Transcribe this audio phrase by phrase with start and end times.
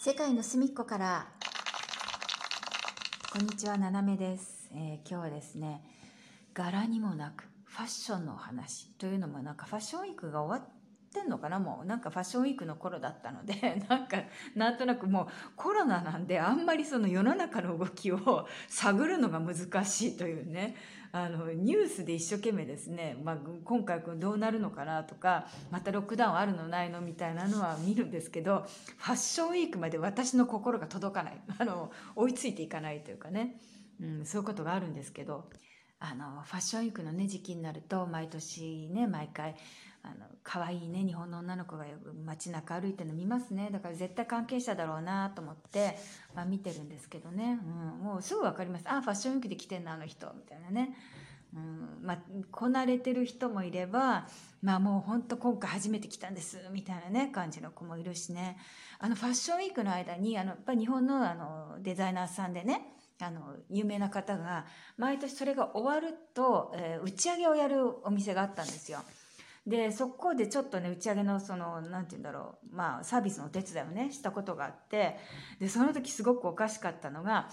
[0.00, 1.26] 世界の隅っこから。
[3.32, 5.82] こんにちはななめです、えー今日はですね
[6.54, 8.90] 柄にもなくファッションの話。
[8.92, 11.58] というのもなんかファッションウィークが終わってんのかな？
[11.58, 14.18] もうなんかファッションウィークの頃だったので なんか
[14.54, 15.26] なんとなくもう
[15.56, 20.76] コロナなんであんまりその世の中の動きを 探るのが難しいというね。
[21.12, 28.66] あのニュースで一生懸命ですね、まあ、今回どうなるのかなとかまたロックダウンあるのないのみたいなのは見るんですけど
[28.98, 31.40] ファッションウィークまで私の心が届かない。
[31.58, 33.60] あの追いついていかないというかね、
[34.00, 35.48] うん、そういうことがあるんですけど。
[36.00, 39.56] あのファッションウィークの、ね、時期になると毎年ね毎回
[40.02, 41.84] あの可愛いね日本の女の子が
[42.24, 43.68] 街中歩いてるの見ますね。
[43.72, 45.98] だから絶対関係者だろうなと思って、
[46.34, 48.84] まあ、見てるんですけどね、うん、もうすぐ分かります。
[48.86, 50.32] あファッションウィークで来てんなあの人。
[50.34, 50.96] みたいなね。
[51.54, 51.98] うん。
[52.02, 52.18] まあ、
[52.50, 54.26] こなれてる人もいれば、
[54.62, 56.58] まあ、もう本当今回初めて来たんです。
[56.72, 58.58] みたいなね感じの子もいるしね。
[58.98, 69.00] あのファッションウィークの間にあのやっぱ日本のあのデザイナーさんでねあの有名な方が毎年それが終わると、えー打ち上げをやるお店があったんですよ。
[69.68, 75.16] でそこでちょっとね打ち上げのそのなんて言うんだろうまあサービスのお手伝いをねしたことがあって
[75.60, 77.48] でその時すごくおかしかったのが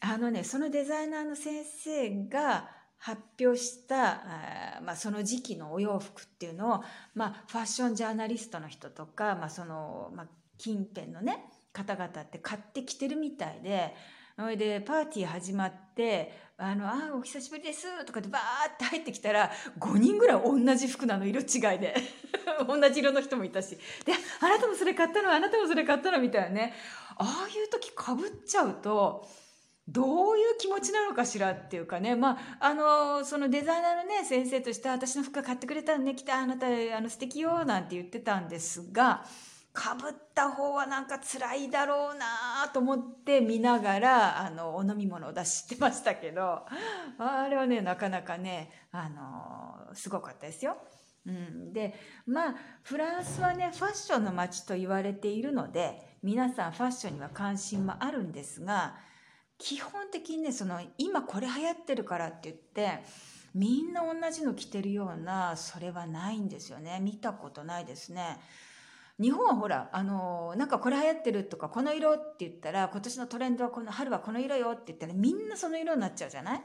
[0.00, 2.68] あのねそのデザイナーの先生が
[3.02, 10.26] 発表した、あまあ、その時期のお洋服っていうのを、まあ、ファッションジャーナリストの人とか、まあそのまあ、
[10.58, 13.94] 近辺のね方々って買ってきてるみたいで
[14.40, 21.94] それでパーティー始まって「あのあお久しぶりです」とかでバーって入ってきたら5人ぐらい同じ服なの色違いで。
[22.66, 23.76] 同じ色の人もいたし。
[24.06, 25.30] で「あなたもそれ買ったの？
[25.30, 26.74] あなたもそれ買ったの」みたいなね。
[27.16, 29.28] ああいう時かぶっちゃうと。
[29.88, 39.24] どういう気持ちなのかしらっていうかね、まあ、あの、そのデザイナーのね、先生として、私の服買ってくれたのね、来た、あなた、あの、素敵よ、なんて言ってたんですが、
[39.72, 46.66] かぶった方はなんか辛いだろうなと思って見ながら、あの、お飲み物を出してましたけど、
[47.18, 50.76] あれはね、なかなかね、あの、すごかったですよ。
[51.26, 51.94] うん、で
[52.26, 58.96] まあフランスはねファッションの街と言われているので皆さんファッションには関心もあるんですが
[59.58, 63.04] 基本的にねその今これ流行ってるからって言って
[63.54, 68.38] みんな同じの着てるようなそれはないんですよね見たことないですね。
[69.20, 76.62] 日本はほらあのなんかこれ流行ってるとかこの色って言ったら今年のトレンドはこの春はこの色よって言ったらみんなその色になっちゃうじゃない？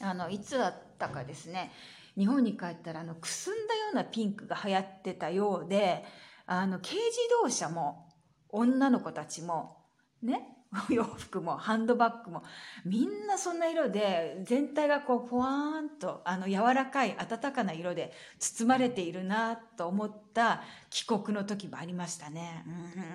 [0.00, 1.70] あのいつだったかですね。
[2.16, 6.04] 日本に帰ったらあのくすんだようなピンクが流行ってたようで
[6.46, 7.00] あの軽自
[7.42, 8.08] 動車も
[8.48, 9.76] 女の子たちも
[10.22, 10.56] ね
[10.88, 12.44] 洋服もハンドバッグも
[12.84, 22.64] みんなそんな色で全体がこうポワーンとあの柔らかい温かな色で包まれているなと思った帰国の時もありましたね。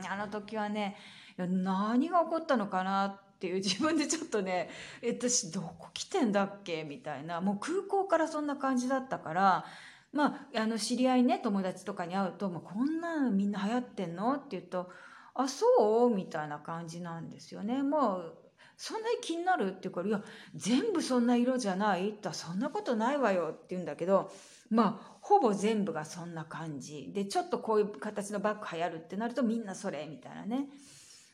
[0.09, 0.97] あの時はね
[1.37, 4.69] 何が起こったのかなっていう自分でちょっとね
[5.05, 6.83] 私どこ来てんだっけ？
[6.83, 9.65] みたいなもう空港からそんな感じだったから
[10.11, 14.91] まああの知り合いね友達とかに会うと「もうこんなのみんな流行ってんの?」って言うと
[15.35, 15.65] 「あそ
[16.07, 17.83] う?」みたいな感じなんですよね。
[17.83, 18.37] もう
[18.77, 20.21] そんなに気になるっていうから「いや
[20.53, 24.31] 全部そんな色じゃない?」って言ったら「そんなことないわよ」って言うんだけど
[24.69, 30.67] まあほぼ全部がそんな感じでちょっとこういう形のバッグ流行るってなるとみんなそれみたいなね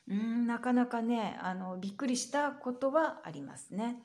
[0.08, 4.04] うんなかなかねあのびっくりしたことはありますね。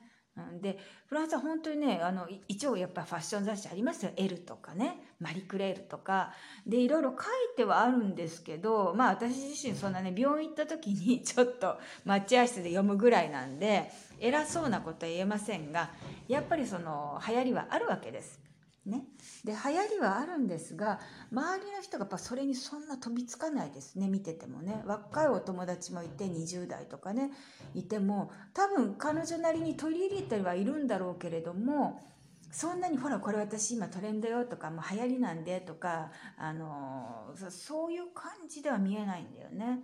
[0.61, 0.77] で
[1.07, 6.33] フランスは本当にねあの一応やっぱファッション雑誌ありますよ「エル」とかね「マリクレール」とか。
[6.65, 15.91] でいろいろ書いてはあるんですけどまあ私自身そんなね病院行った時に ちょっと待合室で読むぐらいなんで偉そうなことは言えませんが
[16.27, 18.46] やっぱりその流行りはあるわけです。
[18.87, 19.03] ね、
[19.43, 27.31] で流行りはあるんですが周りの人がやっぱそれにそんな飛びつかないですね見ててもね若いお友達もいて20代とかね
[27.75, 32.01] いても多分彼女なりに取り入れてはいるんだろうけれども
[32.49, 39.83] そんなにほらこれ私今トレンドよとかもう流行りなんでとかあのそそういう感じでは見えないんだよね。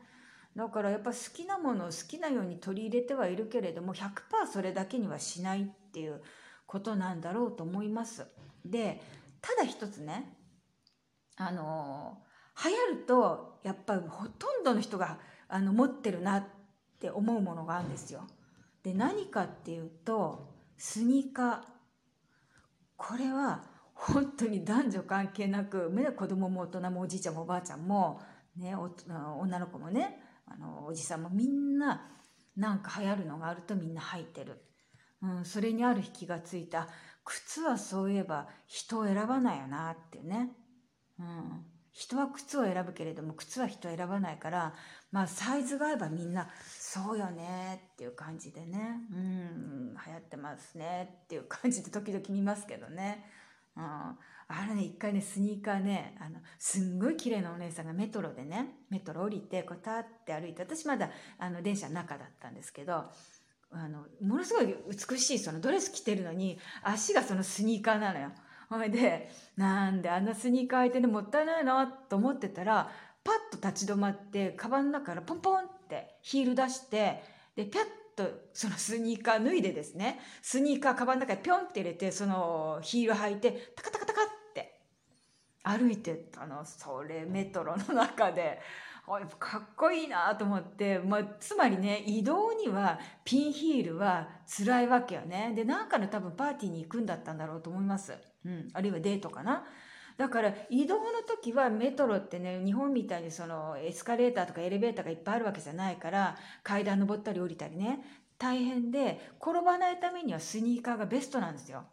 [0.56, 4.12] だからやっぱ好きなものを好きなように取り入れてはいるけれども100%
[4.52, 6.22] それだけにはしないっていう
[6.68, 8.26] ことなんだろうと思います。
[8.66, 9.02] で
[9.42, 10.38] ただ一つね
[11.38, 12.18] あの
[12.64, 15.18] 流行るとやっぱりほとんどの人が
[15.48, 16.44] あの持ってるなっ
[17.00, 18.28] て思うものがあるんですよ。
[18.84, 21.62] で何かっていうとスニーカー
[22.98, 23.64] これは
[23.94, 28.22] 本当に男女関係なく子供も大人もおじいちゃんもおばあちゃんも、
[28.58, 28.90] ね、お
[29.40, 32.10] 女の子もねあのおじさんもみんな
[32.56, 34.62] なんか流行るのがあるとみんな履いてる。
[35.22, 36.90] うん、それにある日気がついた
[37.24, 40.50] 靴はそういえば人を選ばないよなっていうね、
[41.20, 44.74] うん、人は靴を選ぶけれども靴は人は選ばないから
[45.12, 49.00] まあサイズが合えばみんなそうよねっていう感じでね。
[49.12, 49.96] うん。
[50.06, 53.24] 流行ってますねっていう感じで時々見ますけどね。
[53.78, 54.18] うん、あ
[54.68, 61.10] れね一回ねスニーカーねあのすんごい綺麗なお姉さんがメトロでねメトロ降りてこう立って歩いて私まだ
[61.40, 63.06] あの電車の中だったんですけど
[63.76, 64.76] あのものすごい
[65.10, 68.32] 美しいそのドレス着てるのに足がそのスニーカーなのよ。
[68.70, 72.90] ほいでなんであんなスニーカー履いてねもったいないなと思ってたら
[73.24, 77.24] パッと立ち止まってカバンの中からポンポンってヒール出して
[77.56, 77.86] でピャッ
[78.16, 84.80] とそのスニーカー脱いでですねスニーカーカバンの中にピョンって入れてそのヒール履いてタカタカタカって
[85.64, 88.60] 歩いてったのそれメトロの中で。
[89.38, 95.52] かっこいいなと思って、まあ、つまりね移動にはピンヒールは辛いわけよね。
[95.56, 98.14] で何かの多分パーティーに行くんだったんだろうと思います、
[98.46, 99.66] うん、あるいはデートかな。
[100.18, 108.00] だから移動の時はメトロってね日本みたいにそのエスカレーターとかエレベーターがいっぱいあるわけじゃないから階段登ったり降りたりね。
[108.38, 111.84] 大変で転ばないためにはスニーカーがベストなんですよ。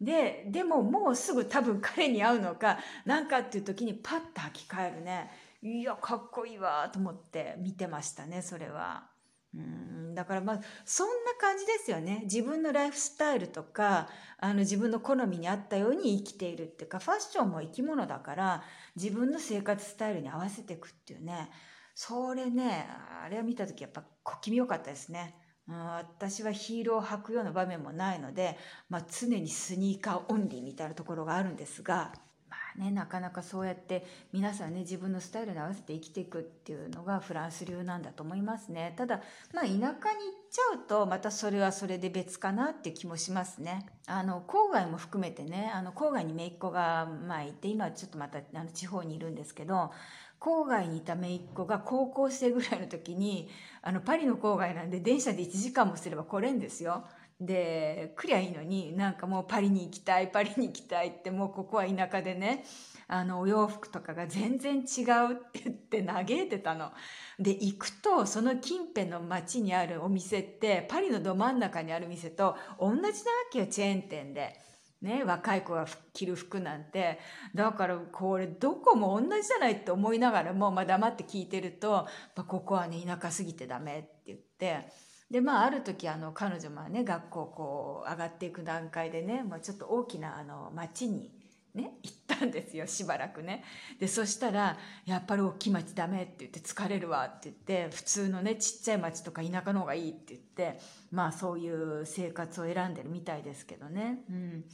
[0.00, 5.30] ででももうすぐ多分彼に会うのか何かっていう時にパッと履き替えるね。
[5.66, 9.08] いやかっこいいわと思って見てましたねそれは。
[9.54, 14.08] うんだからまあそんな感じですよね自分のライフスタイルとか
[14.38, 18.62] あの自分の好みに合ったように生きているっていうかファッションも生き物だから
[18.96, 21.50] 自分の生活スタイルに合わせていくっていうね
[21.94, 22.86] それね
[23.24, 25.34] あれを見た時やっぱ小気味良かったですね。
[25.68, 28.56] 私はヒールを履くような場面もないので、
[28.88, 32.12] まあ、常にスニーカーオンリーみたいなところがあるんですが
[32.78, 38.94] ね、なかなかそうやって皆さんね自分のスタイルに合わせて生きていくっていうのがフランス流なんだと思いますね。
[38.96, 39.22] ただ
[39.54, 39.92] まあ田舎に行っ
[40.50, 43.86] ちゃうとまたそれはそれで別かなっていう気もしますね。
[44.06, 49.90] あの郊外も含めてねあの郊外に姪っ子がまあいて今ちょっとまたあの地方にいるんですけど
[50.38, 53.48] 郊外にいた姪っ子が高校生ぐらいの時に
[53.82, 57.04] あのパリの郊外なんで電車で1時間もすれば来れんですよ。
[57.40, 62.64] で来りゃいいのになんかもうパリに行きたいパリに行きたいってもうここは田舎でね
[63.08, 64.86] あのお洋服とかが全然違うっ
[65.52, 66.92] て言って嘆いてたの。
[67.38, 73.12] で行くとその近辺の町にあるお店ってパリのど真ん中にある店と同じなわ
[73.52, 74.60] けよチェーン店で。
[75.02, 77.18] ね、若い子が着る服なんて
[77.54, 82.08] だからこれどこも同じじゃないって思いながらも、まあ、黙って聞いてると、
[82.48, 84.88] ここはね田舎すぎてダメって言って
[85.30, 91.30] でまあある時あの彼女もね学校こう上がっていく段階でね、まあ、ちょっと大きなあの町に
[91.74, 93.64] ね行ったんですよしばらくね。
[93.98, 100.80] でそしたら「やっぱり大きい町ダメ」って言って「疲れるわ」って言って普通のねちっちゃい町とか田舎の方がいいって言って
[101.10, 104.20] まあそういう生活を選んでるみたいですけどね。
[104.30, 104.64] うん。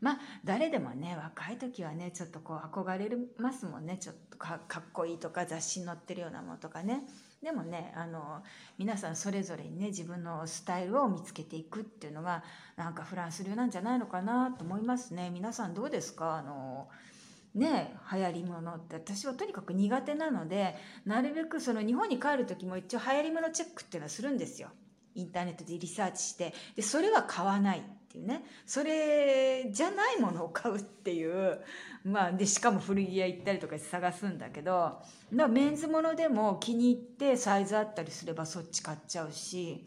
[0.00, 3.96] まあ誰でもね若い時はねちょっとこう憧れますもんね。
[3.98, 7.04] ちょっとかっこいいとか雑誌に載ってるようなものとかね。
[7.42, 8.42] でもねあの
[8.76, 12.44] 皆さんそれぞれにね自分のスタイルを見つけていくっていうのが
[12.76, 15.30] なんかフランス流なんじゃないのかなと思いますね。
[15.30, 16.36] 皆さんどうですか？
[16.36, 16.88] あの
[17.54, 18.96] ね流行りものって。
[18.96, 20.76] 私はとにかく苦手なので
[21.06, 24.68] なるべくその日本に帰る時も一応流行りものチェックっていうのはするんですよ。
[25.14, 28.44] インターネットでリサーチしてでそれは買わないっていうね。
[28.66, 31.60] それじゃないものを買うっていう
[32.04, 35.00] まあでしかも古着屋行ったりとか探すんだけど
[35.30, 39.86] メンズものでも気に入ってサイズあったりすればそっち買っちゃうし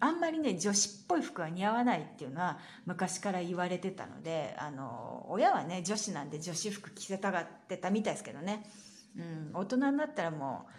[0.00, 8.68] あんまりね女子っぽい服は似合わないっていうのは昔から言われてたのであの親はね女子なんで女子服着せたがってたみたいですけどね、
[9.16, 10.72] うん、大人になったらもう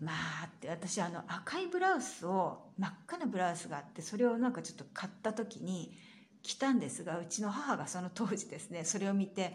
[0.00, 5.94] まあって私あの赤いブラウスを真っ赤なブラウスがあってそれをなんかちょっと買った時に
[6.42, 9.54] 着たんですがうちの母がその当時ですね それを見て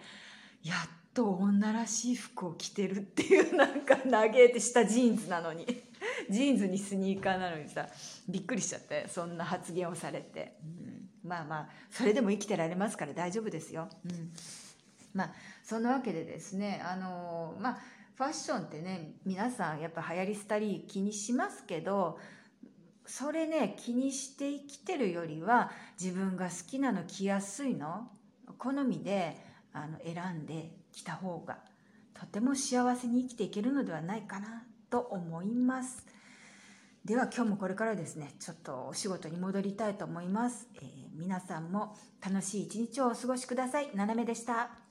[0.64, 5.66] やっと女らしい服を着てるっていうなんか嘆いてしたジーンズなのに
[6.30, 7.88] ジーンズにスニーカーなのにさ
[8.30, 13.90] びっくりしちゃってそんな発言をされて、うん、まあまあそれでも生きてられますから大丈夫ですよ。
[14.06, 14.32] うん、
[15.14, 15.34] まあ
[15.64, 17.78] そんなわけでですねあのまあ
[18.16, 22.18] ファッションってね皆さんやっぱ流行り廃り気にしますけど
[23.06, 28.08] それね気にして生きてるよりは自分が好きなの着やすいの
[28.58, 29.38] 好みで
[29.74, 31.58] あの選んで着た方が
[32.14, 36.08] とても幸せに生きていけるのではないかなと思います。
[37.04, 41.96] では今日もこれからですねちょっとお仕事に戻りたいと思います、えー、皆さんも
[42.26, 43.90] 楽しい一日をお過ごしください。
[43.94, 44.85] 斜めでした。